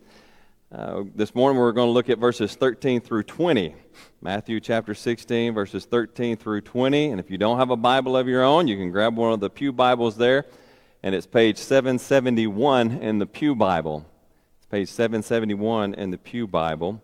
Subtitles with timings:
[0.73, 3.75] Uh, this morning we're going to look at verses 13 through 20.
[4.23, 7.11] Matthew chapter 16, verses 13 through 20.
[7.11, 9.39] And if you don't have a Bible of your own, you can grab one of
[9.39, 10.47] the Pew Bibles there,
[11.03, 14.03] and it's page 771 in the Pew Bible.
[14.57, 16.99] It's page 771 in the Pew Bible.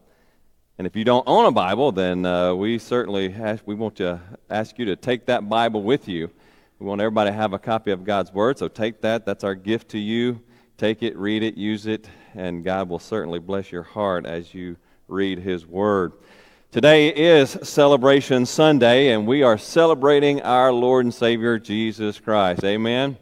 [0.79, 4.19] And if you don't own a Bible, then uh, we certainly have, we want to
[4.49, 6.31] ask you to take that Bible with you.
[6.79, 9.27] We want everybody to have a copy of God's Word, so take that.
[9.27, 10.41] That's our gift to you.
[10.79, 14.77] Take it, read it, use it, and God will certainly bless your heart as you
[15.07, 16.13] read His Word.
[16.71, 22.63] Today is Celebration Sunday, and we are celebrating our Lord and Savior Jesus Christ.
[22.63, 23.17] Amen.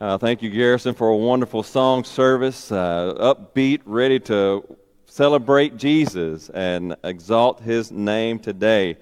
[0.00, 4.76] Uh, thank you, Garrison, for a wonderful song service, uh, upbeat, ready to
[5.06, 8.96] celebrate Jesus and exalt His name today.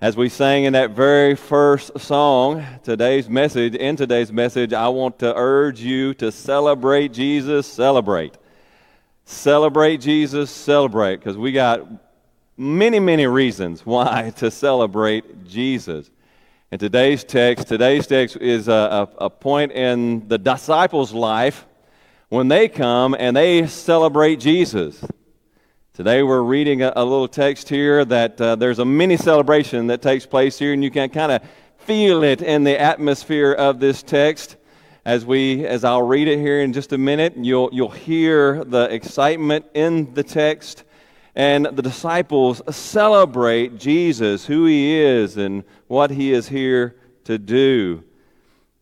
[0.00, 5.18] As we sang in that very first song, today's message, in today's message, I want
[5.18, 8.38] to urge you to celebrate Jesus, celebrate.
[9.24, 11.86] Celebrate Jesus, celebrate, because we got
[12.56, 16.10] many, many reasons why to celebrate Jesus.
[16.70, 21.66] And today's text, today's text is a, a, a point in the disciples' life
[22.28, 25.04] when they come and they celebrate Jesus.
[25.94, 30.00] Today we're reading a, a little text here that uh, there's a mini celebration that
[30.00, 31.42] takes place here, and you can kind of
[31.78, 34.56] feel it in the atmosphere of this text.
[35.04, 38.92] As we, as I'll read it here in just a minute, you'll you'll hear the
[38.92, 40.84] excitement in the text,
[41.34, 48.04] and the disciples celebrate Jesus, who he is, and what he is here to do.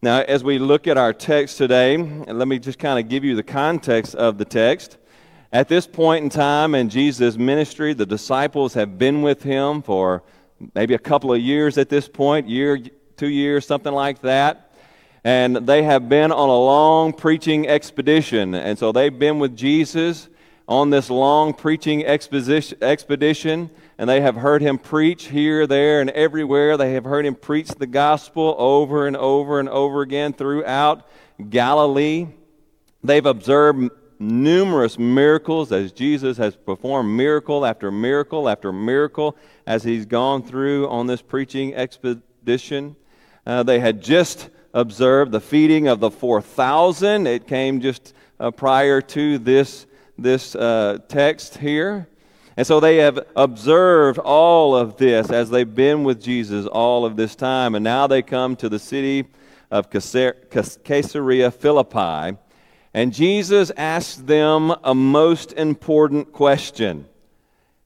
[0.03, 3.37] Now, as we look at our text today, let me just kind of give you
[3.37, 4.97] the context of the text.
[5.53, 10.25] At this point in time in Jesus' ministry, the disciples have been with him for
[10.75, 12.79] maybe a couple of years at this point, year,
[13.17, 14.68] two years, something like that.
[15.25, 18.55] And they have been on a long preaching expedition.
[18.55, 20.29] And so they've been with Jesus
[20.69, 26.77] on this long preaching expedition, and they have heard him preach here, there, and everywhere.
[26.77, 31.09] They have heard him preach the gospel over and over and over again throughout
[31.49, 32.29] Galilee.
[33.03, 39.37] They've observed numerous miracles as Jesus has performed miracle after miracle after miracle
[39.67, 42.97] as he's gone through on this preaching expedition.
[43.47, 47.27] Uh, they had just observed the feeding of the 4,000.
[47.27, 49.87] It came just uh, prior to this,
[50.17, 52.09] this uh, text here.
[52.57, 57.17] And so they have observed all of this as they've been with Jesus all of
[57.17, 57.75] this time.
[57.75, 59.27] And now they come to the city
[59.71, 62.37] of Caesarea Philippi
[62.95, 67.07] and Jesus asked them a most important question.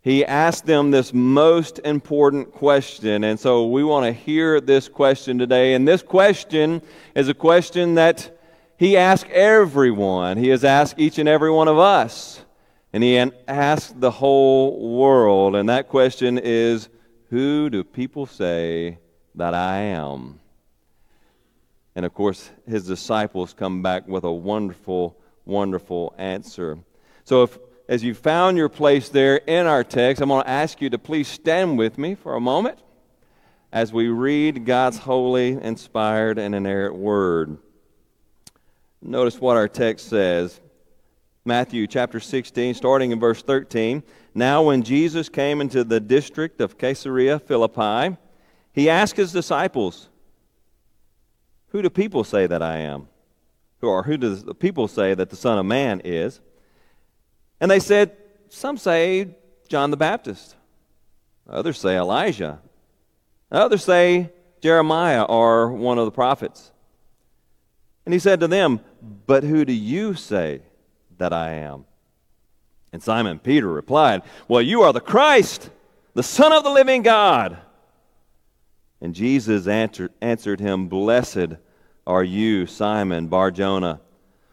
[0.02, 3.22] He asked them this most important question.
[3.22, 5.74] And so we want to hear this question today.
[5.74, 6.82] And this question
[7.14, 8.36] is a question that
[8.76, 10.38] he asked everyone.
[10.38, 12.44] He has asked each and every one of us.
[12.92, 15.54] And he asked the whole world.
[15.54, 16.88] And that question is
[17.30, 18.98] Who do people say
[19.36, 20.40] that I am?
[21.94, 26.78] And of course, his disciples come back with a wonderful, wonderful answer.
[27.22, 27.58] So, if,
[27.88, 30.98] as you found your place there in our text, I'm going to ask you to
[30.98, 32.78] please stand with me for a moment
[33.72, 37.58] as we read God's holy, inspired, and inerrant word.
[39.00, 40.60] Notice what our text says.
[41.44, 44.02] Matthew chapter 16, starting in verse 13.
[44.34, 48.16] Now, when Jesus came into the district of Caesarea Philippi,
[48.72, 50.08] he asked his disciples,
[51.68, 53.08] who do people say that I am?
[53.80, 56.40] Or who does the people say that the Son of Man is?
[57.62, 58.16] And they said,
[58.48, 59.36] Some say
[59.68, 60.56] John the Baptist.
[61.48, 62.58] Others say Elijah.
[63.52, 66.72] Others say Jeremiah or one of the prophets.
[68.04, 68.80] And he said to them,
[69.26, 70.62] But who do you say
[71.18, 71.84] that I am?
[72.92, 75.70] And Simon Peter replied, Well, you are the Christ,
[76.14, 77.58] the Son of the living God.
[79.00, 81.58] And Jesus answered, answered him, Blessed
[82.08, 84.00] are you, Simon Barjona.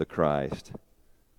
[0.00, 0.72] the Christ.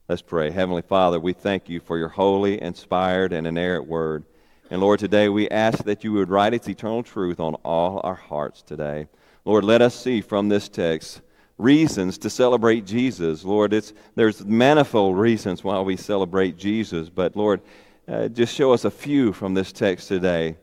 [0.08, 0.52] Let's pray.
[0.52, 4.24] Heavenly Father, we thank you for your holy, inspired, and inerrant word.
[4.70, 8.14] And Lord, today we ask that you would write its eternal truth on all our
[8.14, 9.08] hearts today.
[9.46, 11.22] Lord, let us see from this text
[11.58, 13.44] reasons to celebrate Jesus.
[13.44, 17.62] Lord, it's, there's manifold reasons why we celebrate Jesus, but Lord,
[18.08, 20.56] uh, just show us a few from this text today.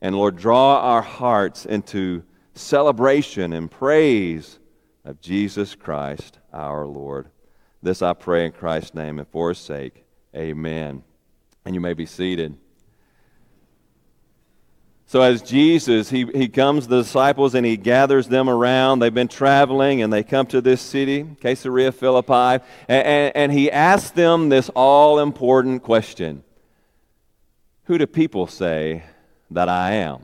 [0.00, 2.22] And Lord, draw our hearts into
[2.54, 4.58] celebration and praise
[5.04, 7.28] of Jesus Christ our Lord.
[7.82, 10.04] This I pray in Christ's name and for his sake.
[10.34, 11.02] Amen.
[11.64, 12.56] And you may be seated.
[15.06, 19.00] So, as Jesus, he, he comes to the disciples and he gathers them around.
[19.00, 23.70] They've been traveling and they come to this city, Caesarea Philippi, and, and, and he
[23.70, 26.42] asks them this all important question
[27.84, 29.02] Who do people say
[29.50, 30.22] that I am?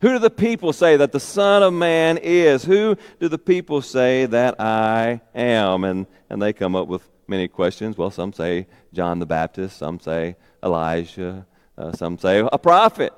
[0.00, 2.64] Who do the people say that the Son of Man is?
[2.64, 5.84] Who do the people say that I am?
[5.84, 7.98] And, and they come up with many questions.
[7.98, 13.12] Well, some say John the Baptist, some say Elijah, uh, some say a prophet.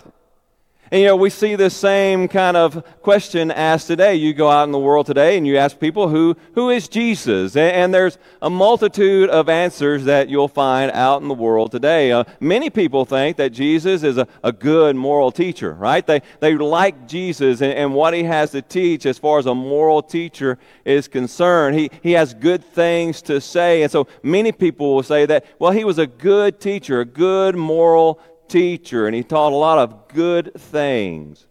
[0.92, 4.14] And you know, we see this same kind of question asked today.
[4.14, 7.56] You go out in the world today and you ask people, who, who is Jesus?
[7.56, 12.12] And, and there's a multitude of answers that you'll find out in the world today.
[12.12, 16.06] Uh, many people think that Jesus is a, a good moral teacher, right?
[16.06, 19.54] They, they like Jesus and, and what he has to teach as far as a
[19.54, 21.74] moral teacher is concerned.
[21.74, 23.82] He, he has good things to say.
[23.82, 27.56] And so many people will say that, well, he was a good teacher, a good
[27.56, 28.20] moral
[28.52, 31.46] teacher, and he taught a lot of good things.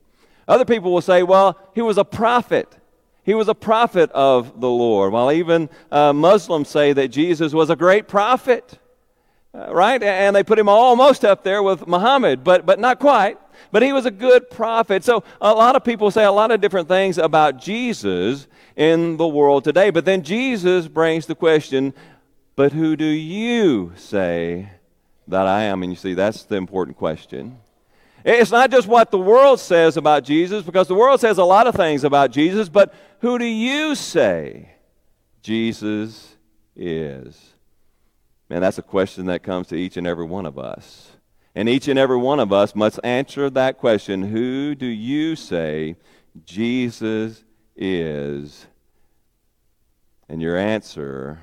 [0.48, 2.78] Other people will say, well, he was a prophet.
[3.24, 5.12] He was a prophet of the Lord.
[5.12, 8.80] While even uh, Muslims say that Jesus was a great prophet,
[9.54, 10.02] uh, right?
[10.02, 13.38] And they put him almost up there with Muhammad, but, but not quite.
[13.72, 15.04] But he was a good prophet.
[15.04, 19.28] So a lot of people say a lot of different things about Jesus in the
[19.28, 19.90] world today.
[19.90, 21.94] But then Jesus brings the question,
[22.56, 24.72] but who do you say
[25.28, 25.84] that I am.
[25.84, 27.58] And you see, that's the important question.
[28.24, 31.68] It's not just what the world says about Jesus, because the world says a lot
[31.68, 34.70] of things about Jesus, but who do you say
[35.42, 36.36] Jesus
[36.76, 37.54] is?
[38.50, 41.12] Man, that's a question that comes to each and every one of us.
[41.56, 45.96] And each and every one of us must answer that question Who do you say
[46.46, 47.44] Jesus
[47.76, 48.68] is?
[50.30, 51.40] And your answer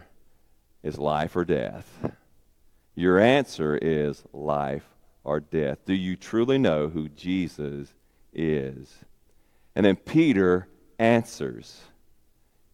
[0.82, 2.12] is life or death.
[2.98, 4.82] Your answer is life
[5.22, 5.78] or death.
[5.86, 7.94] Do you truly know who Jesus
[8.34, 8.92] is?
[9.76, 10.66] And then Peter
[10.98, 11.80] answers.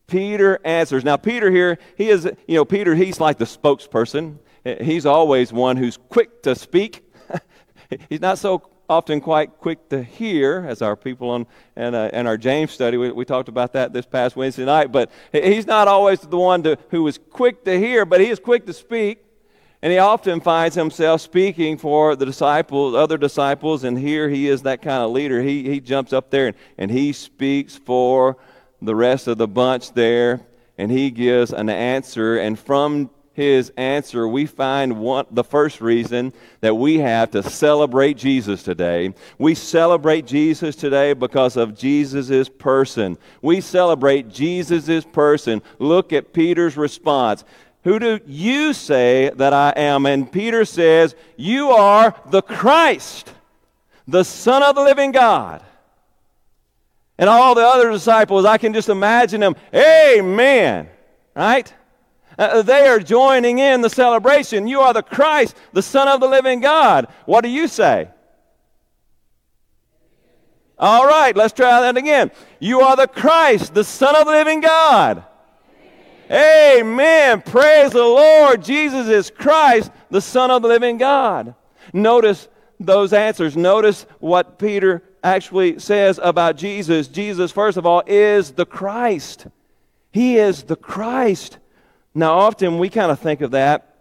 [0.06, 1.04] Peter answers.
[1.04, 4.38] Now, Peter here, he is, you know, Peter, he's like the spokesperson.
[4.80, 7.04] He's always one who's quick to speak.
[8.08, 12.26] he's not so often quite quick to hear, as our people on and, uh, and
[12.26, 14.90] our James study, we, we talked about that this past Wednesday night.
[14.90, 18.38] But he's not always the one to, who is quick to hear, but he is
[18.38, 19.23] quick to speak.
[19.84, 24.62] And he often finds himself speaking for the disciples, other disciples, and here he is
[24.62, 25.42] that kind of leader.
[25.42, 28.38] He, he jumps up there and, and he speaks for
[28.80, 30.40] the rest of the bunch there,
[30.78, 32.38] and he gives an answer.
[32.38, 36.32] And from his answer, we find one, the first reason
[36.62, 39.12] that we have to celebrate Jesus today.
[39.36, 43.18] We celebrate Jesus today because of Jesus' person.
[43.42, 45.60] We celebrate Jesus' person.
[45.78, 47.44] Look at Peter's response.
[47.84, 50.06] Who do you say that I am?
[50.06, 53.30] And Peter says, You are the Christ,
[54.08, 55.62] the Son of the living God.
[57.18, 60.88] And all the other disciples, I can just imagine them, Amen.
[61.36, 61.72] Right?
[62.38, 64.66] Uh, they are joining in the celebration.
[64.66, 67.06] You are the Christ, the Son of the living God.
[67.26, 68.08] What do you say?
[70.78, 72.32] All right, let's try that again.
[72.58, 75.24] You are the Christ, the Son of the living God.
[76.30, 77.42] Amen.
[77.42, 78.62] Praise the Lord.
[78.62, 81.54] Jesus is Christ, the Son of the living God.
[81.92, 82.48] Notice
[82.80, 83.56] those answers.
[83.56, 87.08] Notice what Peter actually says about Jesus.
[87.08, 89.46] Jesus, first of all, is the Christ.
[90.12, 91.58] He is the Christ.
[92.14, 93.96] Now, often we kind of think of that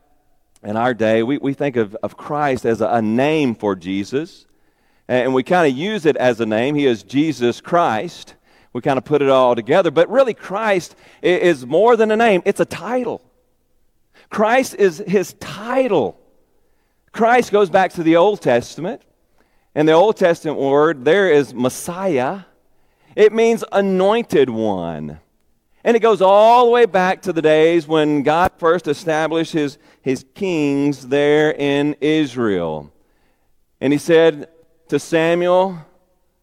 [0.63, 1.23] in our day.
[1.23, 4.45] We, we think of, of Christ as a, a name for Jesus,
[5.07, 6.75] and we kind of use it as a name.
[6.75, 8.35] He is Jesus Christ
[8.73, 9.91] we kind of put it all together.
[9.91, 13.21] But really, Christ is more than a name, it's a title.
[14.29, 16.19] Christ is his title.
[17.11, 19.03] Christ goes back to the Old Testament.
[19.75, 22.41] And the Old Testament word there is Messiah.
[23.15, 25.19] It means anointed one.
[25.83, 29.77] And it goes all the way back to the days when God first established his,
[30.01, 32.91] his kings there in Israel.
[33.81, 34.47] And he said
[34.87, 35.77] to Samuel,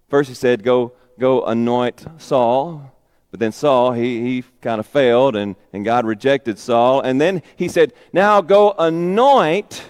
[0.09, 2.93] first he said, Go, go anoint Saul.
[3.31, 7.01] But then Saul, he, he kind of failed, and, and God rejected Saul.
[7.01, 9.85] And then he said, Now go anoint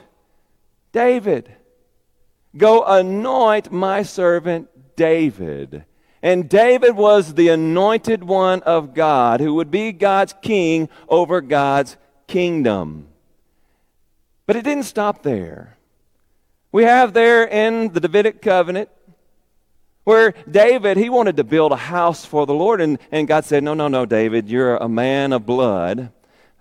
[0.92, 1.50] David.
[2.56, 5.84] Go anoint my servant David.
[6.22, 11.96] And David was the anointed one of God who would be God's king over God's
[12.26, 13.08] kingdom.
[14.46, 15.78] But it didn't stop there.
[16.72, 18.90] We have there in the Davidic covenant
[20.04, 23.62] where David, he wanted to build a house for the Lord, and, and God said,
[23.62, 26.10] No, no, no, David, you're a man of blood.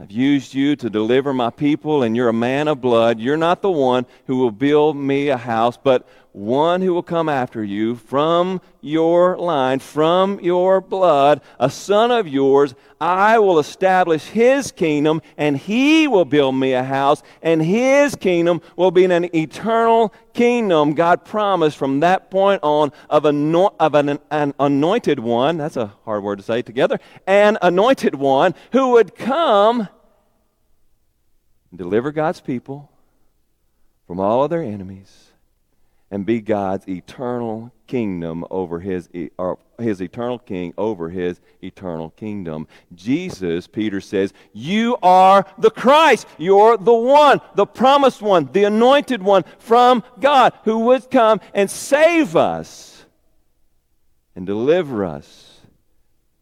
[0.01, 3.19] I've used you to deliver my people, and you're a man of blood.
[3.19, 7.27] You're not the one who will build me a house, but one who will come
[7.27, 12.75] after you from your line, from your blood, a son of yours.
[13.01, 18.62] I will establish his kingdom, and he will build me a house, and his kingdom
[18.75, 20.93] will be an eternal kingdom.
[20.93, 26.24] God promised from that point on of, of an, an anointed one, that's a hard
[26.24, 29.88] word to say together, an anointed one who would come
[31.71, 32.91] and deliver God's people
[34.05, 35.28] from all of their enemies
[36.12, 39.10] and be God's eternal kingdom over his,
[39.80, 42.68] his eternal king over his eternal kingdom.
[42.96, 46.28] Jesus, Peter says, You are the Christ.
[46.38, 51.70] You're the one, the promised one, the anointed one from God who would come and
[51.70, 53.06] save us
[54.36, 55.62] and deliver us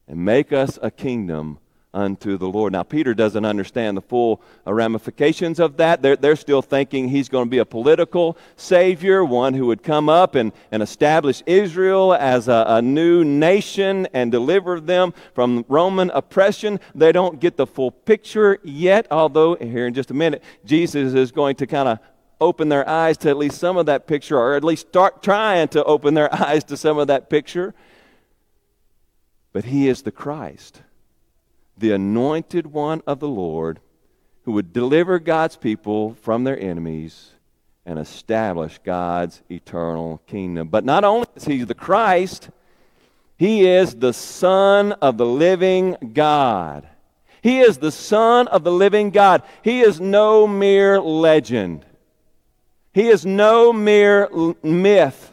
[0.07, 1.59] and make us a kingdom
[1.93, 2.73] unto the Lord.
[2.73, 6.01] Now, Peter doesn't understand the full ramifications of that.
[6.01, 10.09] They're, they're still thinking he's going to be a political savior, one who would come
[10.09, 16.09] up and, and establish Israel as a, a new nation and deliver them from Roman
[16.11, 16.79] oppression.
[16.93, 21.31] They don't get the full picture yet, although, here in just a minute, Jesus is
[21.31, 21.99] going to kind of
[22.39, 25.67] open their eyes to at least some of that picture, or at least start trying
[25.69, 27.73] to open their eyes to some of that picture.
[29.53, 30.81] But he is the Christ
[31.77, 33.79] the anointed one of the Lord
[34.43, 37.31] who would deliver God's people from their enemies
[37.85, 40.67] and establish God's eternal kingdom.
[40.67, 42.49] But not only is he the Christ,
[43.37, 46.87] he is the Son of the living God.
[47.41, 49.43] He is the Son of the living God.
[49.61, 51.85] He is no mere legend.
[52.93, 54.27] He is no mere
[54.63, 55.31] myth.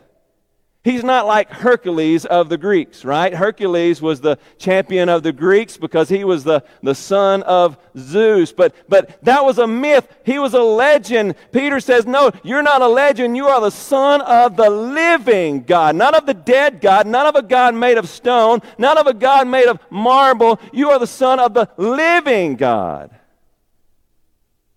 [0.85, 3.33] He's not like Hercules of the Greeks, right?
[3.33, 8.53] Hercules was the champion of the Greeks because he was the, the son of Zeus.
[8.53, 10.07] But, but that was a myth.
[10.27, 11.37] He was a legend.
[11.53, 13.35] Peter says, No, you're not a legend.
[13.35, 17.35] You are the son of the living God, not of the dead God, not of
[17.35, 20.61] a God made of stone, not of a God made of marble.
[20.71, 23.11] You are the son of the living God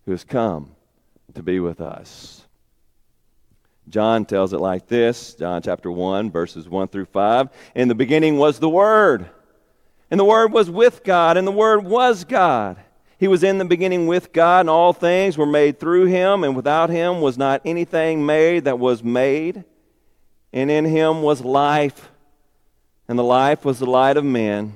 [0.05, 0.71] who has come
[1.33, 2.36] to be with us.
[3.89, 7.49] John tells it like this John chapter 1, verses 1 through 5.
[7.75, 9.29] In the beginning was the Word,
[10.11, 12.77] and the Word was with God, and the Word was God.
[13.19, 16.55] He was in the beginning with God, and all things were made through him, and
[16.55, 19.63] without him was not anything made that was made.
[20.53, 22.09] And in him was life,
[23.07, 24.75] and the life was the light of men.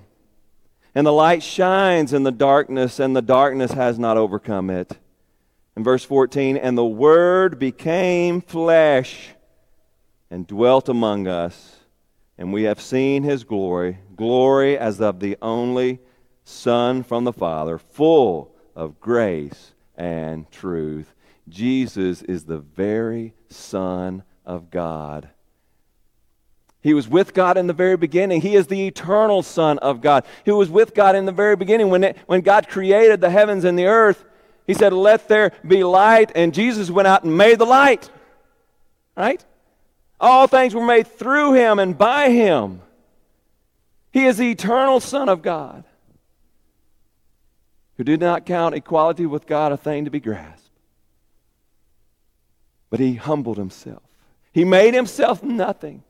[0.95, 4.97] And the light shines in the darkness, and the darkness has not overcome it.
[5.75, 9.29] In verse 14, and the Word became flesh
[10.29, 11.77] and dwelt among us,
[12.37, 15.99] and we have seen his glory, glory as of the only
[16.43, 21.13] Son from the Father, full of grace and truth.
[21.47, 25.29] Jesus is the very Son of God.
[26.81, 28.41] He was with God in the very beginning.
[28.41, 30.25] He is the eternal Son of God.
[30.43, 31.89] He was with God in the very beginning.
[31.89, 34.25] When, it, when God created the heavens and the earth,
[34.67, 38.09] he said, Let there be light, and Jesus went out and made the light.
[39.15, 39.43] Right?
[40.19, 42.81] All things were made through him and by him.
[44.11, 45.83] He is the eternal Son of God
[47.97, 50.69] who did not count equality with God a thing to be grasped.
[52.89, 54.03] But he humbled himself.
[54.51, 56.03] He made himself nothing.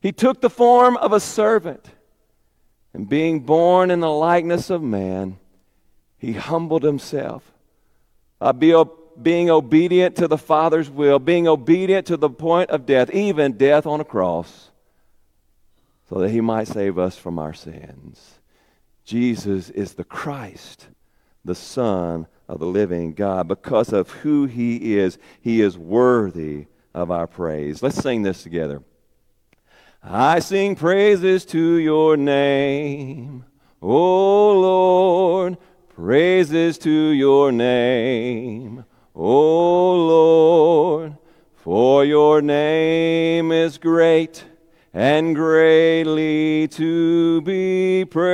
[0.00, 1.90] He took the form of a servant.
[2.94, 5.38] And being born in the likeness of man,
[6.18, 7.52] he humbled himself
[8.40, 8.74] uh, be,
[9.20, 13.86] being obedient to the Father's will, being obedient to the point of death, even death
[13.86, 14.70] on a cross,
[16.08, 18.38] so that he might save us from our sins.
[19.04, 20.88] Jesus is the Christ,
[21.44, 23.48] the Son of the living God.
[23.48, 27.82] Because of who he is, he is worthy of our praise.
[27.82, 28.82] Let's sing this together.
[30.02, 33.44] I sing praises to your name
[33.80, 35.56] O Lord,
[35.98, 38.84] praises to your name.
[39.16, 41.16] O Lord,
[41.56, 44.44] for your name is great
[44.94, 48.28] and greatly to be praised.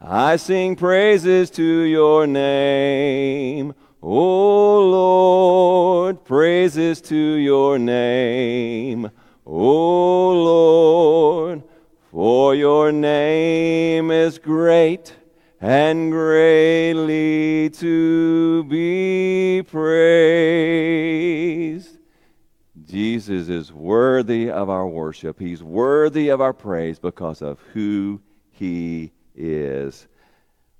[0.00, 3.74] I sing praises to your name.
[4.00, 9.10] O Lord, praises to your name.
[9.44, 11.64] O Lord,
[12.12, 15.14] for your name is great
[15.62, 19.88] and greatly to be praised.
[22.84, 25.38] Jesus is worthy of our worship.
[25.38, 30.06] He's worthy of our praise because of who he is.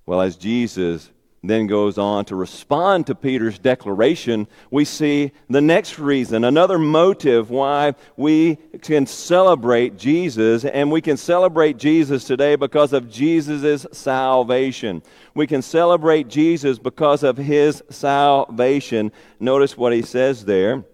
[0.04, 1.10] Well, as Jesus
[1.42, 7.50] then goes on to respond to Peter's declaration, we see the next reason, another motive
[7.50, 15.02] why we can celebrate Jesus, and we can celebrate Jesus today because of Jesus' salvation.
[15.34, 19.11] We can celebrate Jesus because of his salvation.
[19.40, 20.84] Notice what he says there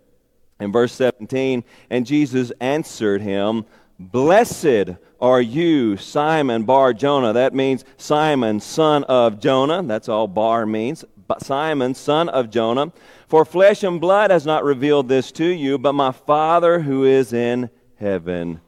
[0.61, 3.65] in verse 17 And Jesus answered him,
[3.99, 4.91] Blessed
[5.21, 7.33] are you, Simon Bar Jonah?
[7.33, 9.83] That means Simon, son of Jonah.
[9.83, 11.05] That's all Bar means.
[11.41, 12.93] Simon, son of Jonah.
[13.27, 17.33] For flesh and blood has not revealed this to you, but my Father who is
[17.33, 18.61] in heaven.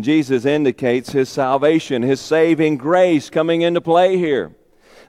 [0.00, 4.56] Jesus indicates his salvation, his saving grace coming into play here.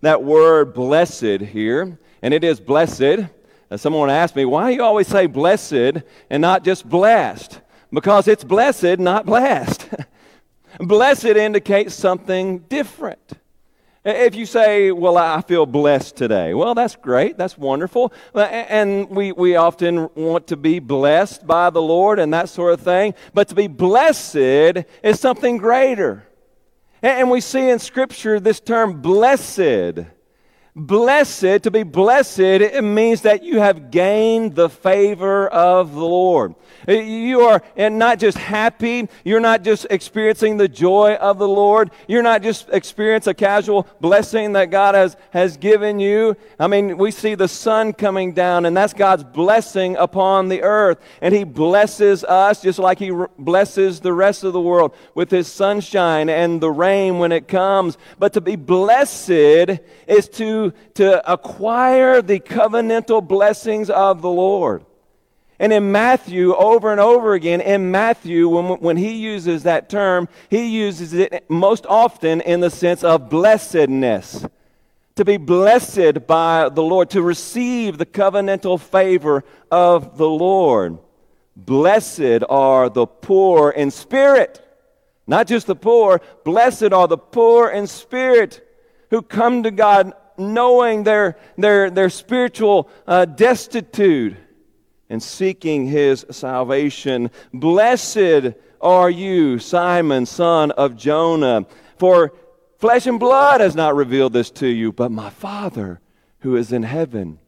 [0.02, 3.30] That word blessed here, and it is blessed.
[3.76, 7.62] Someone asked me, why do you always say blessed and not just blessed?
[7.92, 9.88] Because it's blessed, not blessed.
[10.80, 13.34] blessed indicates something different.
[14.06, 17.38] If you say, Well, I feel blessed today, well, that's great.
[17.38, 18.14] That's wonderful.
[18.34, 22.82] And we, we often want to be blessed by the Lord and that sort of
[22.82, 23.14] thing.
[23.34, 26.26] But to be blessed is something greater.
[27.02, 30.06] And we see in Scripture this term blessed
[30.76, 36.54] Blessed, to be blessed, it means that you have gained the favor of the Lord.
[36.88, 41.48] Uh, you are uh, not just happy, you're not just experiencing the joy of the
[41.48, 46.38] Lord, you're not just experiencing a casual blessing that God has, has given you.
[46.60, 51.00] I mean, we see the sun coming down, and that's God's blessing upon the earth.
[51.22, 55.48] And He blesses us just like He blesses the rest of the world with His
[55.48, 57.98] sunshine and the rain when it comes.
[58.20, 60.30] But to be blessed is
[60.96, 64.86] to acquire the covenantal blessings of the Lord.
[65.60, 70.30] And in Matthew, over and over again, in Matthew, when, when he uses that term,
[70.50, 74.46] he uses it most often in the sense of blessedness.
[75.16, 80.98] To be blessed by the Lord, to receive the covenantal favor of the Lord.
[81.58, 84.66] Blessed are the poor in spirit.
[85.28, 88.66] Not just the poor, blessed are the poor in spirit
[89.10, 94.36] who come to God knowing their, their, their spiritual uh, destitute
[95.10, 97.30] and seeking his salvation.
[97.54, 101.66] Blessed are you, Simon, son of Jonah,
[101.98, 102.34] for
[102.78, 106.00] flesh and blood has not revealed this to you, but my Father
[106.40, 107.40] who is in heaven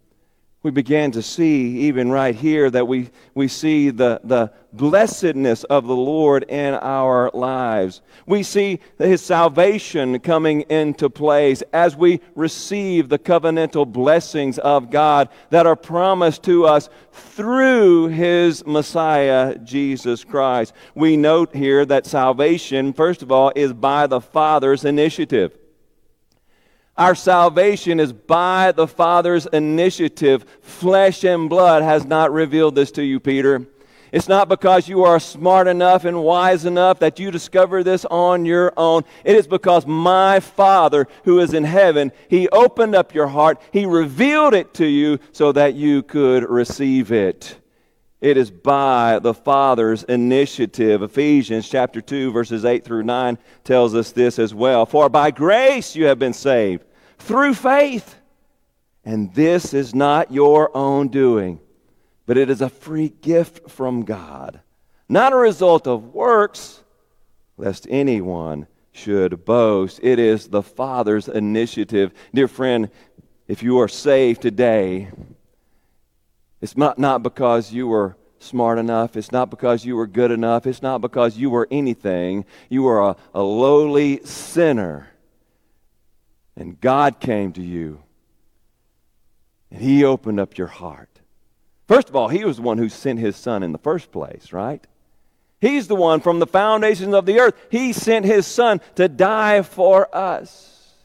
[0.63, 5.87] we began to see, even right here, that we, we see the, the blessedness of
[5.87, 8.01] the Lord in our lives.
[8.27, 15.29] We see His salvation coming into place as we receive the covenantal blessings of God
[15.49, 20.73] that are promised to us through His Messiah, Jesus Christ.
[20.93, 25.57] We note here that salvation, first of all, is by the Father's initiative.
[27.01, 30.45] Our salvation is by the Father's initiative.
[30.61, 33.65] Flesh and blood has not revealed this to you, Peter.
[34.11, 38.45] It's not because you are smart enough and wise enough that you discover this on
[38.45, 39.03] your own.
[39.23, 43.59] It is because my Father who is in heaven, He opened up your heart.
[43.73, 47.57] He revealed it to you so that you could receive it.
[48.19, 51.01] It is by the Father's initiative.
[51.01, 54.85] Ephesians chapter 2 verses 8 through 9 tells us this as well.
[54.85, 56.85] For by grace you have been saved
[57.21, 58.15] through faith.
[59.03, 61.59] And this is not your own doing,
[62.25, 64.61] but it is a free gift from God,
[65.09, 66.83] not a result of works,
[67.57, 69.99] lest anyone should boast.
[70.03, 72.11] It is the Father's initiative.
[72.33, 72.89] Dear friend,
[73.47, 75.09] if you are saved today,
[76.61, 79.17] it's not, not because you were smart enough.
[79.17, 80.67] It's not because you were good enough.
[80.67, 82.45] It's not because you were anything.
[82.69, 85.10] You are a, a lowly sinner
[86.55, 88.01] and God came to you
[89.69, 91.09] and He opened up your heart.
[91.87, 94.53] First of all, He was the one who sent His Son in the first place,
[94.53, 94.85] right?
[95.61, 97.53] He's the one from the foundations of the earth.
[97.69, 100.95] He sent his son to die for us.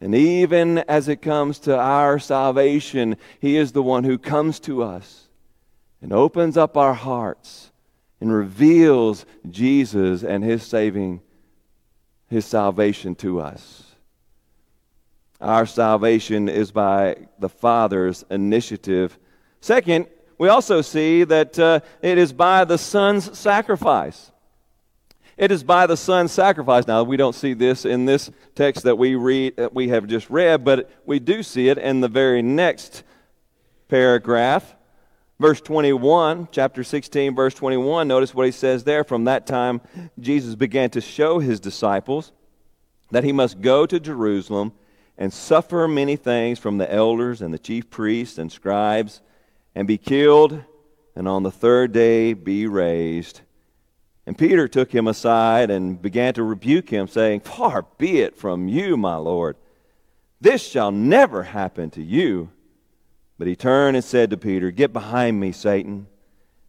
[0.00, 4.82] And even as it comes to our salvation, he is the one who comes to
[4.82, 5.28] us
[6.02, 7.70] and opens up our hearts
[8.20, 11.20] and reveals Jesus and his saving
[12.26, 13.89] his salvation to us.
[15.40, 19.18] Our salvation is by the Father's initiative.
[19.60, 24.30] Second, we also see that uh, it is by the Son's sacrifice.
[25.38, 26.86] It is by the Son's sacrifice.
[26.86, 30.28] Now, we don't see this in this text that we read that we have just
[30.28, 33.02] read, but we do see it in the very next
[33.88, 34.76] paragraph.
[35.38, 39.04] Verse 21, chapter 16, verse 21, notice what he says there.
[39.04, 39.80] From that time,
[40.18, 42.32] Jesus began to show his disciples
[43.10, 44.72] that he must go to Jerusalem
[45.20, 49.20] and suffer many things from the elders and the chief priests and scribes,
[49.74, 50.64] and be killed,
[51.14, 53.42] and on the third day be raised.
[54.26, 58.66] And Peter took him aside and began to rebuke him, saying, Far be it from
[58.66, 59.56] you, my Lord.
[60.40, 62.50] This shall never happen to you.
[63.38, 66.06] But he turned and said to Peter, Get behind me, Satan.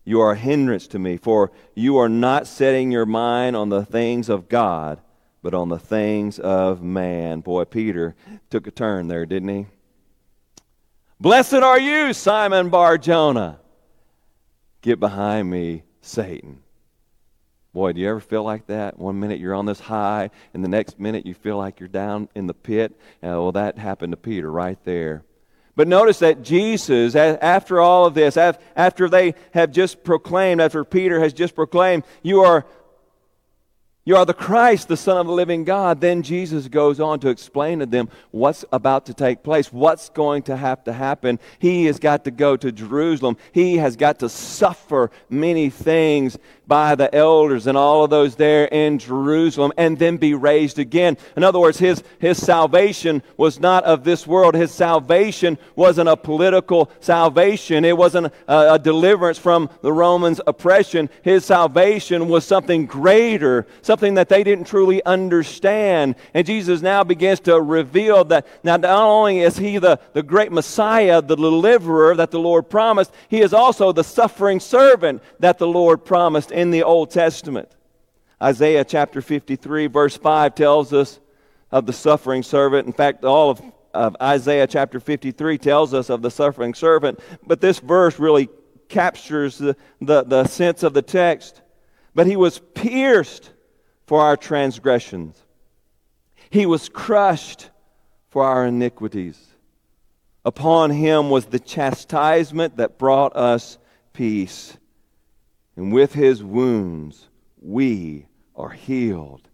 [0.04, 3.86] You are a hindrance to me, for you are not setting your mind on the
[3.86, 5.00] things of God,
[5.42, 7.42] but on the things of man.
[7.42, 8.16] Boy, Peter
[8.50, 9.66] took a turn there, didn't he?
[11.20, 13.60] Blessed are you, Simon Bar Jonah.
[14.82, 16.64] Get behind me, Satan.
[17.74, 19.00] Boy, do you ever feel like that?
[19.00, 22.28] One minute you're on this high, and the next minute you feel like you're down
[22.36, 22.92] in the pit.
[23.24, 25.24] Uh, well, that happened to Peter right there.
[25.76, 31.22] But notice that Jesus, after all of this, after they have just proclaimed, after Peter
[31.22, 32.66] has just proclaimed, you are
[34.04, 36.02] you are the Christ, the Son of the living God.
[36.02, 40.42] Then Jesus goes on to explain to them what's about to take place, what's going
[40.44, 41.40] to have to happen.
[41.60, 43.38] He has got to go to Jerusalem.
[43.52, 46.40] He has got to suffer many things
[46.72, 51.18] by the elders and all of those there in Jerusalem and then be raised again.
[51.36, 54.56] In other words, his, his salvation was not of this world.
[54.56, 61.10] His salvation wasn't a political salvation, it wasn't a, a deliverance from the Romans' oppression.
[61.24, 66.16] His salvation was something greater, something that they didn't truly understand.
[66.34, 70.54] And Jesus now begins to reveal that now not only is he the, the great
[70.54, 75.68] Messiah, the deliverer that the Lord promised, he is also the suffering servant that the
[75.68, 77.76] Lord promised in the Old Testament.
[78.42, 81.20] Isaiah chapter 53, verse 5 tells us
[81.72, 82.86] of the suffering servant.
[82.86, 83.62] In fact, all of,
[83.96, 87.20] of Isaiah chapter 53 tells us of the suffering servant.
[87.46, 88.48] But this verse really
[88.90, 91.62] captures the, the, the sense of the text.
[92.14, 93.52] But he was pierced
[94.06, 95.36] for our transgressions,
[96.50, 97.70] he was crushed
[98.30, 99.48] for our iniquities.
[100.44, 103.78] Upon him was the chastisement that brought us
[104.12, 104.76] peace
[105.76, 107.28] and with his wounds
[107.62, 109.48] we are healed.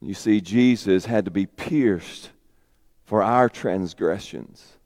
[0.00, 2.30] You see, Jesus had to be pierced
[3.04, 4.76] for our transgressions,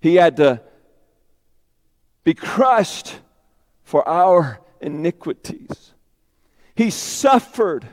[0.00, 0.62] he had to
[2.24, 3.20] be crushed
[3.82, 5.92] for our iniquities.
[6.74, 7.86] He suffered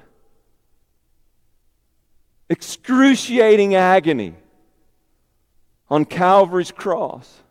[2.50, 4.36] excruciating agony
[5.90, 7.42] on Calvary's cross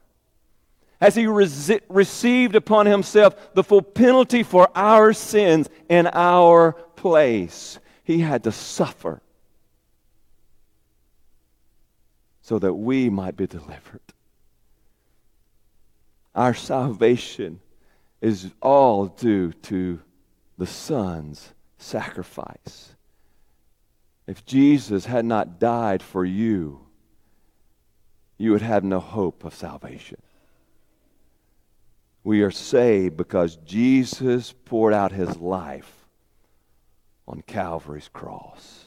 [1.01, 7.79] as he resi- received upon himself the full penalty for our sins in our place.
[8.05, 9.21] He had to suffer
[12.41, 14.01] so that we might be delivered.
[16.35, 17.61] Our salvation
[18.21, 20.01] is all due to
[20.59, 22.95] the Son's sacrifice.
[24.27, 26.87] If Jesus had not died for you,
[28.39, 30.19] you would have no hope of salvation.
[32.27, 36.09] We are saved because Jesus poured out his life
[37.29, 38.87] on Calvary's cross.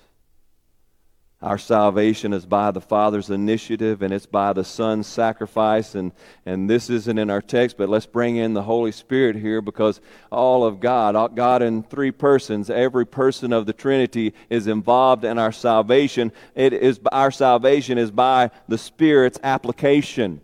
[1.41, 5.95] Our salvation is by the Father's initiative and it's by the Son's sacrifice.
[5.95, 6.11] And,
[6.45, 10.01] and this isn't in our text, but let's bring in the Holy Spirit here because
[10.33, 15.39] all of God, God in three persons, every person of the Trinity is involved in
[15.39, 16.33] our salvation.
[16.55, 20.41] It is, our salvation is by the Spirit's application.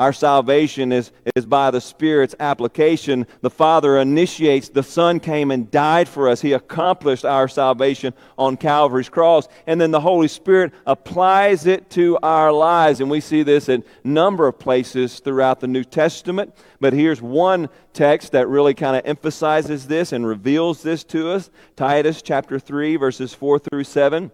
[0.00, 3.26] Our salvation is, is by the Spirit's application.
[3.42, 6.40] The Father initiates, the Son came and died for us.
[6.40, 9.46] He accomplished our salvation on Calvary's cross.
[9.66, 13.02] And then the Holy Spirit applies it to our lives.
[13.02, 16.54] And we see this in a number of places throughout the New Testament.
[16.80, 21.50] But here's one text that really kind of emphasizes this and reveals this to us
[21.76, 24.32] Titus chapter 3, verses 4 through 7.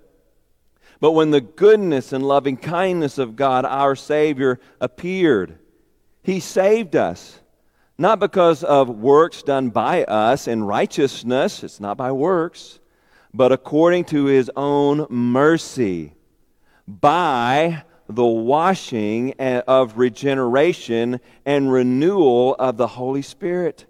[1.01, 5.59] But when the goodness and loving kindness of God, our Savior, appeared,
[6.23, 7.41] He saved us,
[7.99, 12.79] not because of works done by us in righteousness, it's not by works,
[13.33, 16.15] but according to his own mercy,
[16.87, 23.85] by the washing of regeneration and renewal of the Holy Spirit,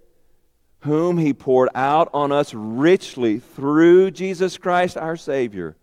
[0.81, 5.77] whom he poured out on us richly through Jesus Christ our Savior,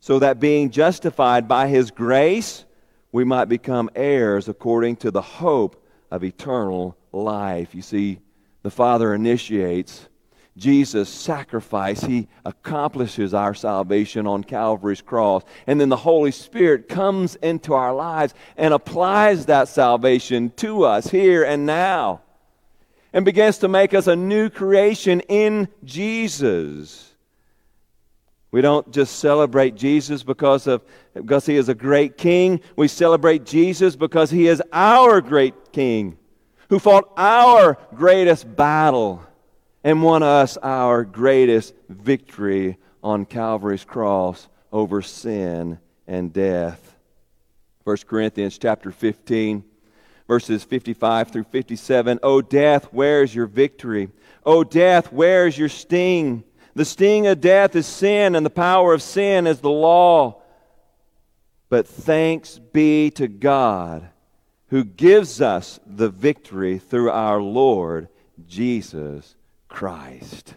[0.00, 2.64] so that being justified by his grace,
[3.12, 7.74] we might become heirs according to the hope of eternal life.
[7.74, 8.20] You see,
[8.62, 10.08] the Father initiates
[10.56, 12.02] Jesus' sacrifice.
[12.02, 15.42] He accomplishes our salvation on Calvary's cross.
[15.66, 21.08] And then the Holy Spirit comes into our lives and applies that salvation to us
[21.08, 22.22] here and now
[23.12, 27.09] and begins to make us a new creation in Jesus.
[28.50, 30.82] We don't just celebrate Jesus because, of,
[31.14, 32.60] because he is a great king.
[32.76, 36.18] We celebrate Jesus because he is our great king
[36.68, 39.22] who fought our greatest battle
[39.84, 46.96] and won us our greatest victory on Calvary's cross over sin and death.
[47.84, 49.64] 1 Corinthians chapter 15
[50.30, 52.20] verses 55 through 57.
[52.22, 54.08] O death, where is your victory?
[54.46, 56.44] O death, where is your sting?
[56.74, 60.42] The sting of death is sin, and the power of sin is the law.
[61.68, 64.08] But thanks be to God
[64.68, 68.08] who gives us the victory through our Lord
[68.46, 69.34] Jesus
[69.68, 70.54] Christ.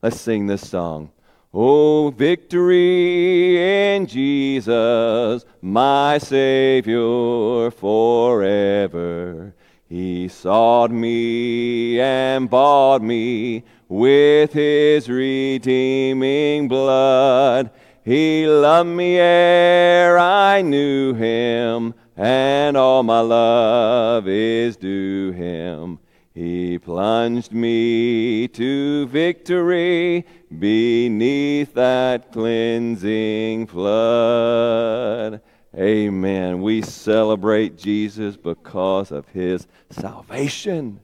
[0.00, 1.10] Let's sing this song.
[1.54, 9.54] Oh, victory in Jesus, my Savior forever.
[9.88, 17.70] He sought me and bought me with his redeeming blood.
[18.02, 25.98] He loved me ere I knew him and all my love is due him.
[26.32, 30.24] He plunged me to victory
[30.58, 35.42] beneath that cleansing flood.
[35.76, 36.62] Amen.
[36.62, 41.00] We celebrate Jesus because of his salvation.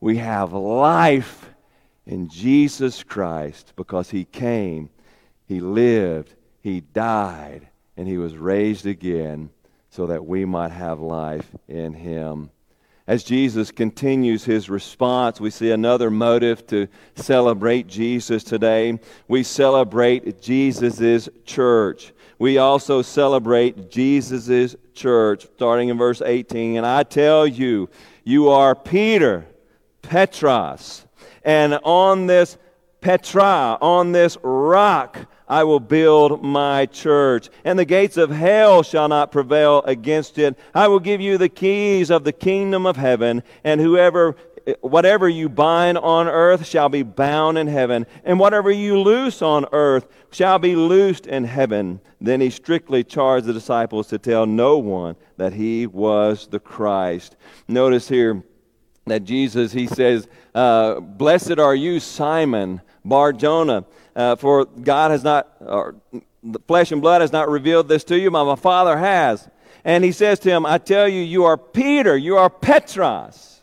[0.00, 1.50] We have life
[2.08, 4.88] in Jesus Christ because he came,
[5.46, 9.50] he lived, he died, and he was raised again
[9.90, 12.50] so that we might have life in him.
[13.06, 18.98] As Jesus continues his response, we see another motive to celebrate Jesus today.
[19.28, 22.12] We celebrate Jesus' church.
[22.38, 26.76] We also celebrate Jesus' church, starting in verse 18.
[26.76, 27.88] And I tell you,
[28.24, 29.46] you are Peter,
[30.02, 31.06] Petros,
[31.48, 32.58] and on this
[33.00, 39.08] Petra, on this rock, I will build my church, and the gates of hell shall
[39.08, 40.58] not prevail against it.
[40.74, 44.36] I will give you the keys of the kingdom of heaven, and whoever
[44.82, 49.64] whatever you bind on earth shall be bound in heaven, and whatever you loose on
[49.72, 51.98] earth shall be loosed in heaven.
[52.20, 57.36] Then he strictly charged the disciples to tell no one that he was the Christ.
[57.66, 58.42] Notice here
[59.06, 63.84] that Jesus, he says, uh, Blessed are you, Simon Bar Jonah.
[64.16, 65.94] Uh, for God has not, or
[66.42, 69.48] the flesh and blood has not revealed this to you, but my Father has.
[69.84, 73.60] And he says to him, I tell you, you are Peter, you are Petros.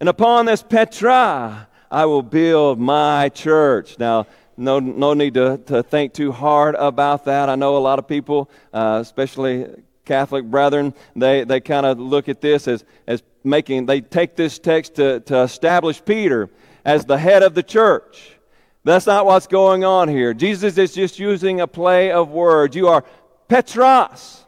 [0.00, 3.98] And upon this Petra, I will build my church.
[3.98, 7.48] Now, no, no need to, to think too hard about that.
[7.48, 9.66] I know a lot of people, uh, especially
[10.06, 14.58] Catholic brethren, they, they kind of look at this as, as making, they take this
[14.58, 16.48] text to, to establish Peter
[16.84, 18.36] as the head of the church.
[18.84, 20.32] That's not what's going on here.
[20.32, 22.76] Jesus is just using a play of words.
[22.76, 23.04] You are
[23.48, 24.44] Petros.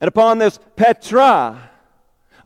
[0.00, 1.70] And upon this Petra,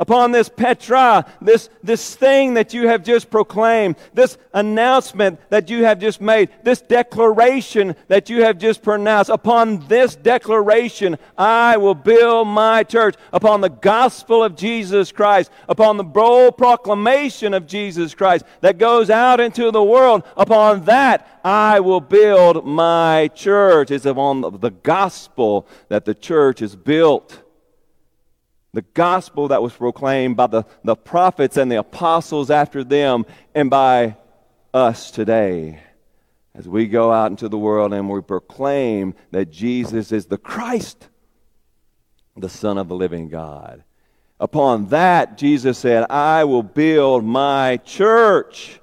[0.00, 5.84] upon this Petra, this, this thing that you have just proclaimed, this announcement that you
[5.84, 11.94] have just made, this declaration that you have just pronounced, upon this declaration, I will
[11.94, 18.14] build my church upon the gospel of Jesus Christ, upon the bold proclamation of Jesus
[18.14, 20.24] Christ that goes out into the world.
[20.36, 23.90] Upon that, I will build my church.
[23.90, 27.42] It's upon the gospel that the church is built
[28.72, 33.68] the gospel that was proclaimed by the, the prophets and the apostles after them and
[33.70, 34.16] by
[34.72, 35.80] us today
[36.54, 41.08] as we go out into the world and we proclaim that Jesus is the Christ,
[42.36, 43.84] the Son of the living God.
[44.38, 48.80] Upon that, Jesus said, I will build my church.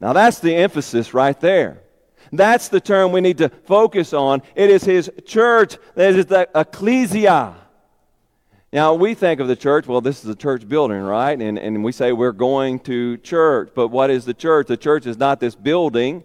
[0.00, 1.82] Now, that's the emphasis right there.
[2.30, 4.42] That's the term we need to focus on.
[4.54, 7.56] It is his church, that is the ecclesia.
[8.74, 11.40] Now, we think of the church, well, this is a church building, right?
[11.40, 13.70] And, and we say we're going to church.
[13.72, 14.66] But what is the church?
[14.66, 16.24] The church is not this building.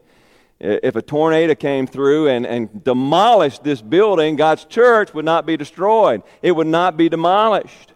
[0.59, 5.57] If a tornado came through and, and demolished this building, God's church would not be
[5.57, 7.93] destroyed, it would not be demolished.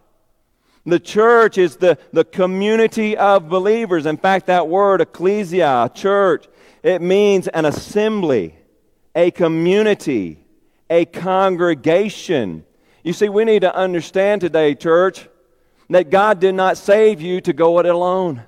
[0.85, 4.05] The church is the, the community of believers.
[4.05, 6.45] In fact, that word, ecclesia, church,
[6.83, 8.55] it means an assembly,
[9.15, 10.45] a community,
[10.91, 12.65] a congregation.
[13.03, 15.27] You see, we need to understand today, church,
[15.89, 18.43] that God did not save you to go it alone.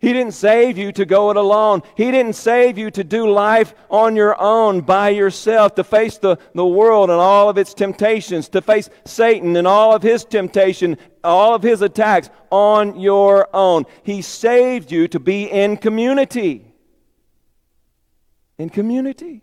[0.00, 1.82] He didn't save you to go it alone.
[1.96, 6.38] He didn't save you to do life on your own by yourself, to face the,
[6.54, 10.98] the world and all of its temptations, to face Satan and all of his temptation,
[11.24, 13.86] all of his attacks on your own.
[14.04, 16.64] He saved you to be in community.
[18.56, 19.42] In community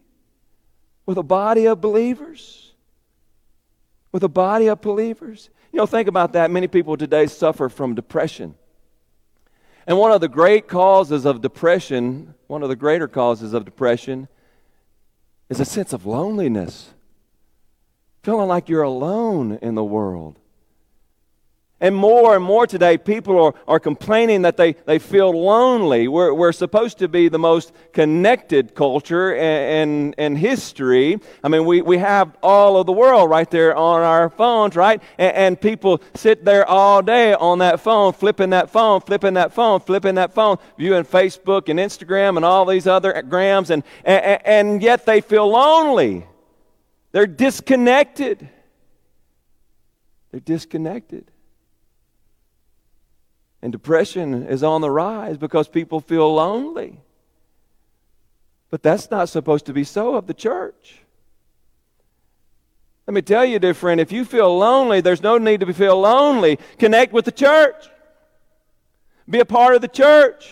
[1.05, 2.64] with a body of believers.
[4.15, 5.49] With a body of believers.
[5.73, 6.49] You know, think about that.
[6.49, 8.55] Many people today suffer from depression.
[9.85, 14.29] And one of the great causes of depression, one of the greater causes of depression,
[15.49, 16.93] is a sense of loneliness.
[18.23, 20.39] Feeling like you're alone in the world.
[21.81, 26.07] And more and more today, people are, are complaining that they, they feel lonely.
[26.07, 31.19] We're, we're supposed to be the most connected culture in, in, history.
[31.43, 35.03] I mean, we, we have all of the world right there on our phones, right?
[35.17, 39.51] And, and people sit there all day on that phone, flipping that phone, flipping that
[39.51, 44.39] phone, flipping that phone, viewing Facebook and Instagram and all these other grams, and, and,
[44.45, 46.25] and yet they feel lonely.
[47.11, 48.47] They're disconnected.
[50.31, 51.31] They're disconnected.
[53.65, 56.99] And depression is on the rise because people feel lonely.
[58.69, 60.99] But that's not supposed to be so of the church.
[63.07, 65.99] Let me tell you, dear friend, if you feel lonely, there's no need to feel
[65.99, 66.59] lonely.
[66.77, 67.89] Connect with the church.
[69.27, 70.47] Be a part of the church.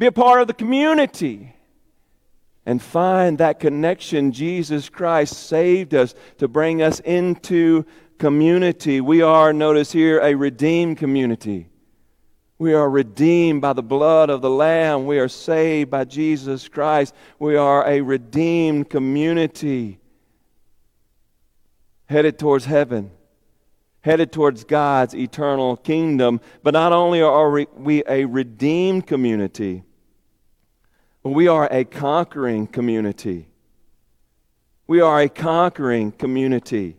[0.00, 1.54] Be a part of the community.
[2.66, 4.32] And find that connection.
[4.32, 7.84] Jesus Christ saved us to bring us into
[8.18, 9.00] community.
[9.00, 11.68] We are, notice here, a redeemed community.
[12.58, 15.06] We are redeemed by the blood of the Lamb.
[15.06, 17.14] We are saved by Jesus Christ.
[17.38, 20.00] We are a redeemed community
[22.06, 23.12] headed towards heaven,
[24.00, 26.40] headed towards God's eternal kingdom.
[26.64, 29.84] But not only are we a redeemed community,
[31.22, 33.48] but we are a conquering community.
[34.88, 36.96] We are a conquering community.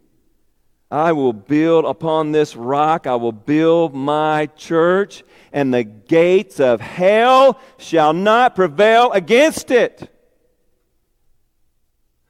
[0.91, 5.23] I will build upon this rock, I will build my church,
[5.54, 10.12] and the gates of hell shall not prevail against it.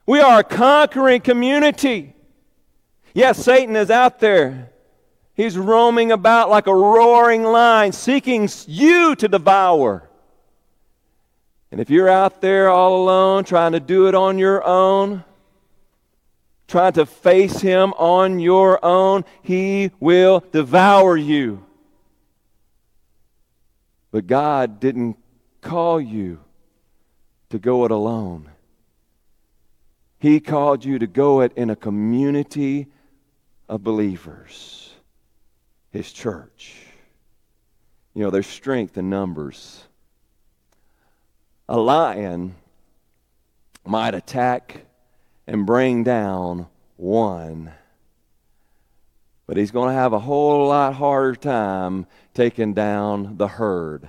[0.05, 2.15] We are a conquering community.
[3.13, 4.71] Yes, Satan is out there.
[5.35, 10.09] He's roaming about like a roaring lion, seeking you to devour.
[11.71, 15.23] And if you're out there all alone, trying to do it on your own,
[16.69, 21.65] trying to face him on your own, he will devour you.
[24.11, 25.17] But God didn't
[25.61, 26.39] call you
[27.49, 28.49] to go it alone.
[30.19, 32.87] He called you to go it in a community
[33.67, 34.93] of believers,
[35.91, 36.75] His church.
[38.13, 39.83] You know, there's strength in numbers.
[41.67, 42.55] A lion
[43.85, 44.85] might attack
[45.49, 47.71] and bring down one.
[49.47, 54.07] But he's going to have a whole lot harder time taking down the herd.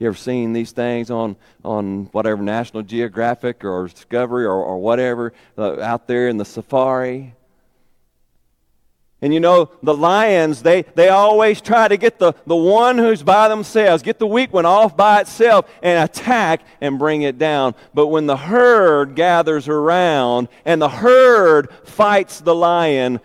[0.00, 5.32] You ever seen these things on, on whatever National Geographic or Discovery or, or whatever
[5.56, 7.35] uh, out there in the safari?
[9.22, 13.22] And you know, the lions, they, they always try to get the, the one who's
[13.22, 17.74] by themselves, get the weak one off by itself and attack and bring it down.
[17.94, 23.20] But when the herd gathers around and the herd fights the lion,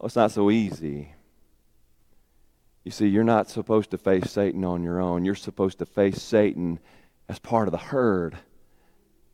[0.00, 1.12] oh, it's not so easy.
[2.84, 5.26] You see, you're not supposed to face Satan on your own.
[5.26, 6.78] You're supposed to face Satan
[7.28, 8.38] as part of the herd,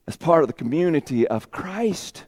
[0.09, 2.25] as part of the community of Christ.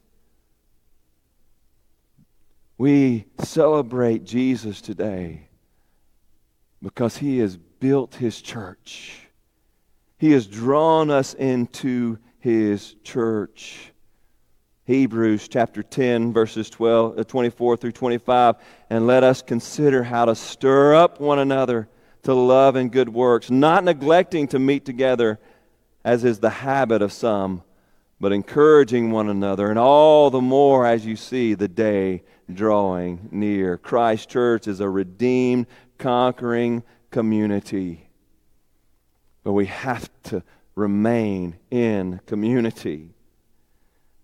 [2.79, 5.49] We celebrate Jesus today
[6.83, 9.29] because he has built his church.
[10.19, 13.93] He has drawn us into his church.
[14.85, 18.57] Hebrews chapter 10, verses 12, uh, 24 through 25.
[18.91, 21.89] And let us consider how to stir up one another
[22.23, 25.41] to love and good works, not neglecting to meet together,
[26.05, 27.63] as is the habit of some,
[28.21, 32.23] but encouraging one another, and all the more as you see the day
[32.53, 33.77] drawing near.
[33.79, 35.67] Christ Church is a redeemed,
[35.99, 38.09] conquering community.
[39.45, 40.43] But we have to
[40.75, 43.15] remain in community.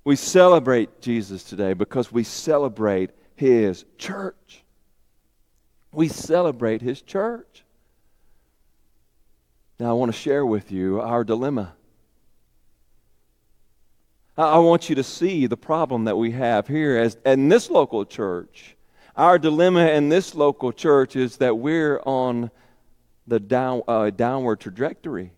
[0.05, 4.65] We celebrate Jesus today because we celebrate his church.
[5.93, 7.65] We celebrate his church.
[9.79, 11.75] Now, I want to share with you our dilemma.
[14.37, 18.07] I want you to see the problem that we have here as in this local
[18.07, 18.77] church.
[19.15, 22.51] Our dilemma in this local church is that we're on
[23.27, 25.33] the down, uh, downward trajectory.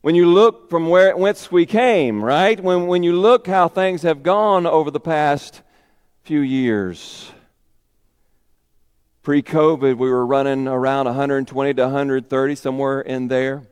[0.00, 2.58] When you look from where whence we came, right?
[2.58, 5.60] When, when you look how things have gone over the past
[6.22, 7.30] few years.
[9.22, 13.64] Pre COVID, we were running around 120 to 130, somewhere in there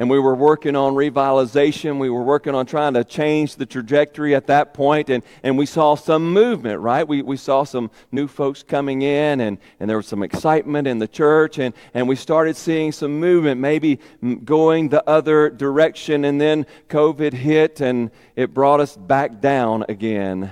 [0.00, 1.98] and we were working on revitalization.
[1.98, 5.66] We were working on trying to change the trajectory at that point, and, and we
[5.66, 7.06] saw some movement, right?
[7.06, 11.00] We, we saw some new folks coming in, and, and there was some excitement in
[11.00, 14.00] the church, and, and we started seeing some movement, maybe
[14.42, 20.44] going the other direction, and then COVID hit, and it brought us back down again.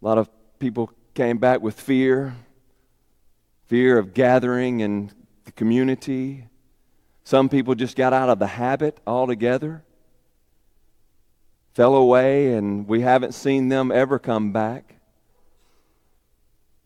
[0.00, 0.30] A lot of
[0.60, 2.36] people came back with fear
[3.66, 5.12] fear of gathering in
[5.44, 6.44] the community
[7.30, 9.84] some people just got out of the habit altogether,
[11.74, 14.96] fell away, and we haven't seen them ever come back.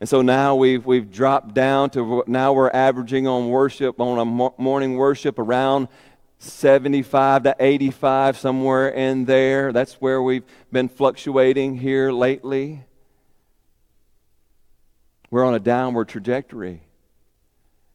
[0.00, 4.24] And so now we've, we've dropped down to now we're averaging on worship, on a
[4.60, 5.88] morning worship around
[6.40, 9.72] 75 to 85, somewhere in there.
[9.72, 12.84] That's where we've been fluctuating here lately.
[15.30, 16.82] We're on a downward trajectory.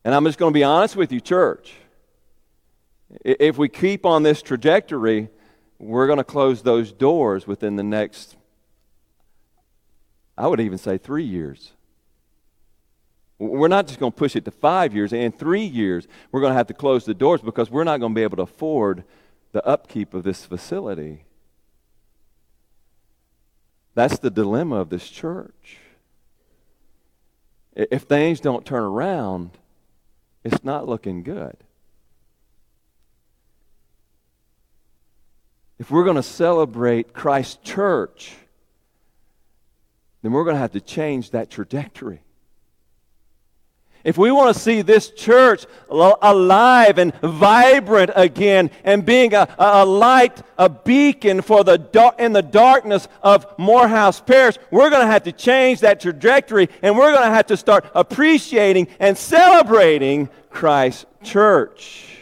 [0.04, 1.76] And I'm just going to be honest with you, church.
[3.24, 5.30] If we keep on this trajectory,
[5.80, 8.36] we're going to close those doors within the next,
[10.38, 11.74] I would even say, three years.
[13.40, 15.14] We're not just going to push it to five years.
[15.14, 18.14] In three years, we're going to have to close the doors because we're not going
[18.14, 19.06] to be able to afford
[19.54, 21.24] the upkeep of this facility.
[23.96, 25.78] That's the dilemma of this church.
[27.76, 29.52] If things don't turn around,
[30.44, 31.58] it's not looking good.
[35.80, 38.36] If we're going to celebrate Christ's church,
[40.22, 42.22] then we're going to have to change that trajectory.
[44.04, 49.86] If we want to see this church alive and vibrant again and being a, a
[49.86, 55.12] light, a beacon for the dark, in the darkness of Morehouse Parish, we're going to
[55.12, 60.30] have to change that trajectory and we're going to have to start appreciating and celebrating
[60.50, 62.19] Christ's church.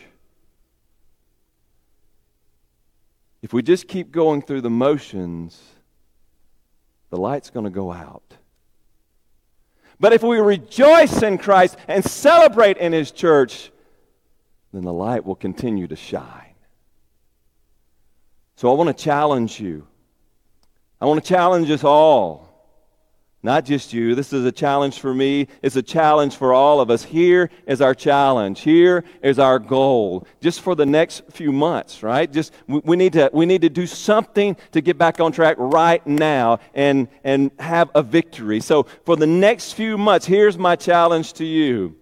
[3.42, 5.62] If we just keep going through the motions,
[7.10, 8.24] the light's going to go out.
[10.00, 13.72] But if we rejoice in Christ and celebrate in His church,
[14.74, 16.56] then the light will continue to shine.
[18.56, 19.88] So I want to challenge you.
[21.00, 22.47] I want to challenge us all
[23.44, 24.16] not just you.
[24.16, 25.48] This is a challenge for me.
[25.62, 27.04] It's a challenge for all of us.
[27.04, 28.62] Here is our challenge.
[28.62, 30.28] Here is our goal.
[30.42, 32.32] Just for the next few months, right?
[32.32, 36.06] Just we need to we need to do something to get back on track right
[36.08, 38.60] now and and have a victory.
[38.60, 41.96] So for the next few months, here's my challenge to you.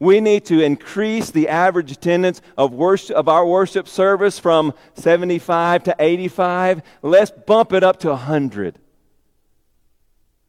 [0.00, 5.84] We need to increase the average attendance of, worship, of our worship service from 75
[5.84, 6.82] to 85.
[7.02, 8.78] Let's bump it up to 100.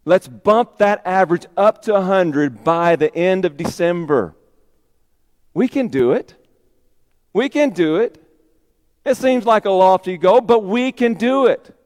[0.09, 4.33] Let's bump that average up to 100 by the end of December.
[5.53, 6.33] We can do it.
[7.31, 8.19] We can do it.
[9.05, 11.77] It seems like a lofty goal, but we can do it.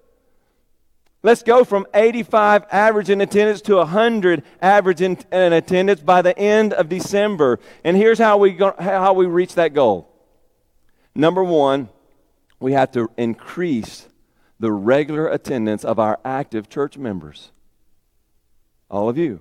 [1.21, 6.37] Let's go from 85 average in attendance to 100 average in, in attendance by the
[6.39, 7.59] end of December.
[7.83, 10.09] And here's how we, go, how we reach that goal.
[11.13, 11.89] Number one,
[12.57, 14.07] we have to increase
[14.61, 17.51] the regular attendance of our active church members.
[18.93, 19.39] All of you.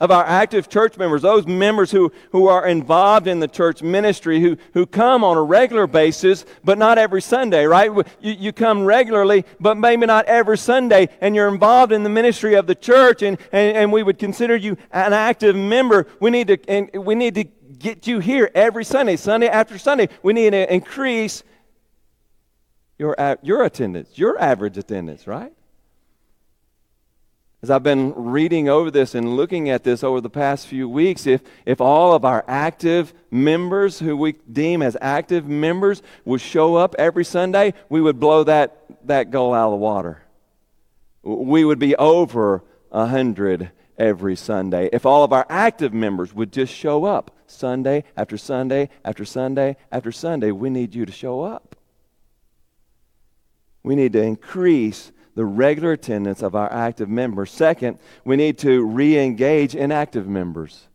[0.00, 4.38] Of our active church members, those members who, who are involved in the church ministry,
[4.38, 7.90] who, who come on a regular basis, but not every Sunday, right?
[8.20, 12.52] You, you come regularly, but maybe not every Sunday, and you're involved in the ministry
[12.52, 16.06] of the church, and, and, and we would consider you an active member.
[16.20, 20.10] We need, to, and we need to get you here every Sunday, Sunday after Sunday.
[20.22, 21.42] We need to increase
[22.98, 25.54] your, your attendance, your average attendance, right?
[27.60, 31.26] As I've been reading over this and looking at this over the past few weeks,
[31.26, 36.76] if, if all of our active members, who we deem as active members, would show
[36.76, 40.22] up every Sunday, we would blow that, that goal out of the water.
[41.24, 44.88] We would be over a 100 every Sunday.
[44.92, 49.76] If all of our active members would just show up Sunday after Sunday after Sunday
[49.90, 51.74] after Sunday, we need you to show up.
[53.82, 57.48] We need to increase the regular attendance of our active members.
[57.52, 60.88] Second, we need to re engage inactive members.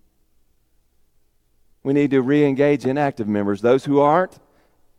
[1.81, 4.37] We need to re engage inactive members, those who aren't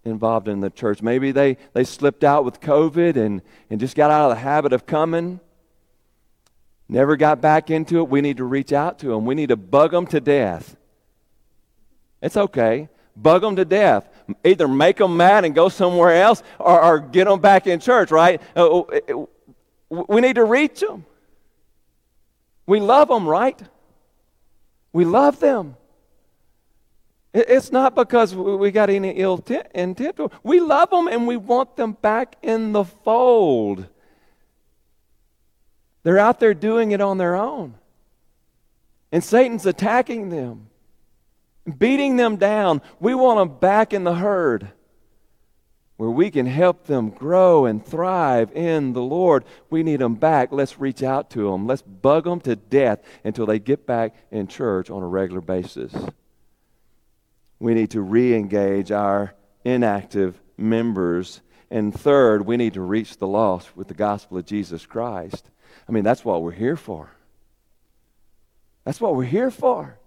[0.03, 1.03] involved in the church.
[1.03, 4.73] Maybe they, they slipped out with COVID and, and just got out of the habit
[4.73, 5.41] of coming,
[6.89, 8.09] never got back into it.
[8.09, 9.27] We need to reach out to them.
[9.27, 10.75] We need to bug them to death.
[12.23, 12.89] It's okay.
[13.15, 14.09] Bug them to death.
[14.43, 18.11] Either make them mad and go somewhere else or, or get them back in church,
[18.11, 18.41] right?
[18.57, 19.29] Uh, oh,
[20.09, 21.05] We need to reach them.
[22.67, 23.61] We love them, right?
[24.93, 25.77] We love them.
[27.33, 30.21] It's not because we got any ill intent.
[30.45, 33.89] We love them and we want them back in the fold.
[36.05, 37.75] They're out there doing it on their own.
[39.11, 40.69] And Satan's attacking them,
[41.79, 42.83] beating them down.
[43.01, 44.71] We want them back in the herd
[45.97, 49.45] where we can help them grow and thrive in the Lord.
[49.71, 50.51] We need them back.
[50.51, 51.67] Let's reach out to them.
[51.67, 55.95] Let's bug them to death until they get back in church on a regular basis.
[57.61, 59.35] We need to re engage our
[59.65, 61.41] inactive members.
[61.71, 65.49] And third, we need to reach the lost with the gospel of Jesus Christ.
[65.89, 67.11] I mean, that's what we're here for.
[68.85, 69.99] That's what we're here for.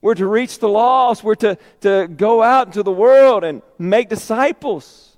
[0.00, 1.24] We're to reach the lost.
[1.24, 5.16] We're to, to go out into the world and make disciples.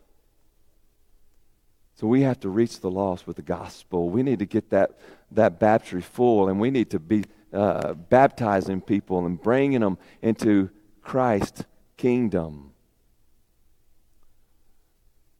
[1.96, 4.08] So we have to reach the lost with the gospel.
[4.08, 4.98] We need to get that,
[5.32, 10.70] that baptistry full, and we need to be uh, baptizing people and bringing them into
[11.02, 11.64] Christ's
[11.98, 12.72] kingdom.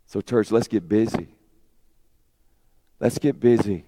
[0.05, 1.29] So, church, let's get busy.
[2.99, 3.85] Let's get busy.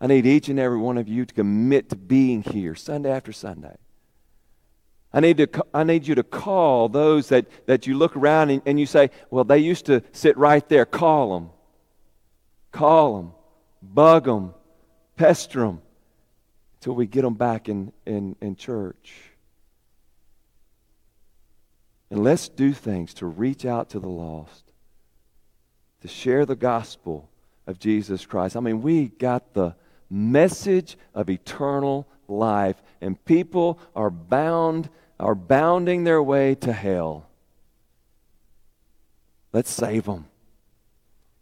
[0.00, 3.32] I need each and every one of you to commit to being here Sunday after
[3.32, 3.76] Sunday.
[5.18, 8.62] I need, to, I need you to call those that, that you look around and,
[8.64, 10.86] and you say, well, they used to sit right there.
[10.86, 11.50] Call them.
[12.70, 13.32] Call them.
[13.82, 14.54] Bug them.
[15.16, 15.82] Pester them
[16.76, 19.12] until we get them back in, in, in church.
[22.12, 24.70] And let's do things to reach out to the lost,
[26.02, 27.28] to share the gospel
[27.66, 28.56] of Jesus Christ.
[28.56, 29.74] I mean, we got the
[30.08, 34.88] message of eternal life, and people are bound,
[35.18, 37.26] are bounding their way to hell.
[39.52, 40.26] Let's save them.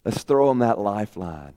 [0.04, 1.54] Let's throw them that lifeline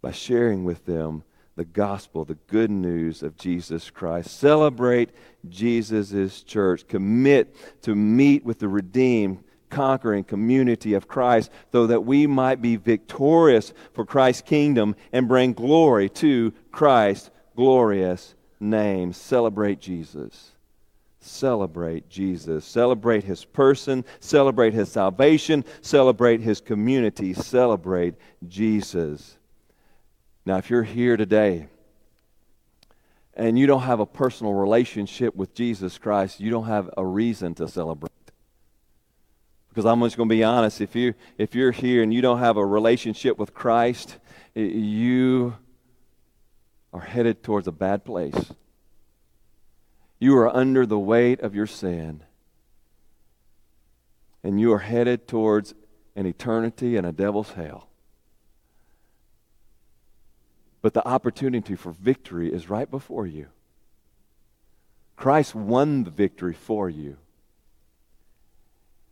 [0.00, 1.24] by sharing with them
[1.56, 4.38] the gospel, the good news of Jesus Christ.
[4.38, 5.10] Celebrate
[5.48, 6.86] Jesus' church.
[6.88, 12.76] Commit to meet with the redeemed, conquering community of Christ, so that we might be
[12.76, 19.12] victorious for Christ's kingdom and bring glory to Christ's glorious name.
[19.12, 20.53] Celebrate Jesus.
[21.24, 22.64] Celebrate Jesus.
[22.64, 24.04] Celebrate his person.
[24.20, 25.64] Celebrate his salvation.
[25.80, 27.32] Celebrate his community.
[27.32, 28.14] Celebrate
[28.46, 29.38] Jesus.
[30.44, 31.68] Now, if you're here today
[33.32, 37.54] and you don't have a personal relationship with Jesus Christ, you don't have a reason
[37.54, 38.10] to celebrate.
[39.70, 42.38] Because I'm just going to be honest, if you if you're here and you don't
[42.38, 44.18] have a relationship with Christ,
[44.54, 45.56] you
[46.92, 48.52] are headed towards a bad place.
[50.18, 52.22] You are under the weight of your sin.
[54.42, 55.74] And you are headed towards
[56.16, 57.88] an eternity in a devil's hell.
[60.82, 63.46] But the opportunity for victory is right before you.
[65.16, 67.16] Christ won the victory for you.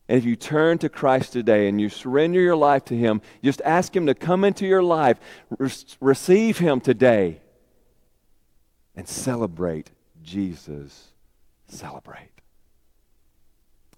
[0.09, 3.62] And if you turn to Christ today and you surrender your life to Him, just
[3.64, 5.18] ask Him to come into your life,
[5.59, 7.40] re- receive Him today
[8.94, 9.90] and celebrate
[10.22, 11.08] Jesus.
[11.68, 12.30] Celebrate.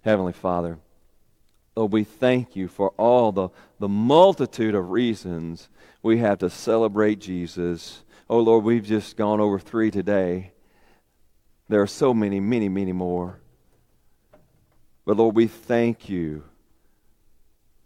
[0.03, 0.79] Heavenly Father,
[1.75, 3.49] Lord, we thank you for all the,
[3.81, 5.69] the multitude of reasons
[6.03, 8.03] we have to celebrate Jesus.
[8.29, 10.53] Oh, Lord, we've just gone over three today.
[11.69, 13.41] There are so many, many, many more.
[15.05, 16.45] But Lord, we thank you.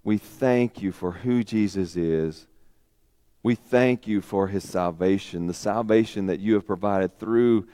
[0.04, 2.46] We thank you for who Jesus is
[3.42, 7.66] we thank you for his salvation, the salvation that you have provided through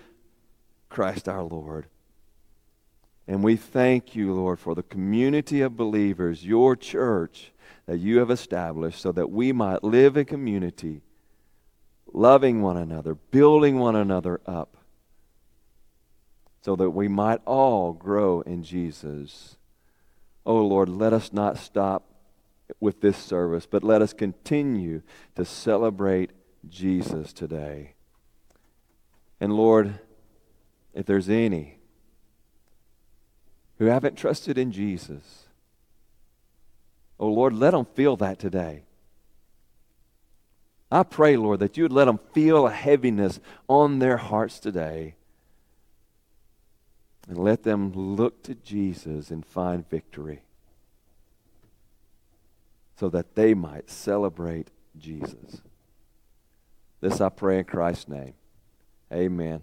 [0.94, 1.86] Christ our Lord.
[3.26, 7.52] And we thank you, Lord, for the community of believers, your church
[7.86, 11.02] that you have established, so that we might live in community
[12.14, 14.76] loving one another, building one another up,
[16.62, 19.56] so that we might all grow in Jesus.
[20.46, 22.04] Oh Lord, let us not stop
[22.80, 25.02] with this service, but let us continue
[25.34, 26.30] to celebrate
[26.68, 27.94] Jesus today.
[29.40, 29.98] And Lord,
[30.94, 31.78] if there's any
[33.78, 35.44] who haven't trusted in Jesus,
[37.18, 38.84] oh Lord, let them feel that today.
[40.90, 45.16] I pray, Lord, that you would let them feel a heaviness on their hearts today.
[47.26, 50.42] And let them look to Jesus and find victory
[52.96, 55.62] so that they might celebrate Jesus.
[57.00, 58.34] This I pray in Christ's name.
[59.12, 59.62] Amen.